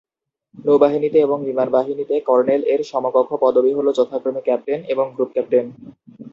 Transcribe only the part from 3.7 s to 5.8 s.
হলো যথাক্রমে ক্যাপ্টেন এবং গ্রুপ ক্যাপ্টেন।